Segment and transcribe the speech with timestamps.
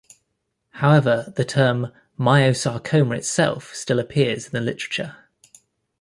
[0.71, 5.15] However, the term myosarcoma itself still appears in the literature.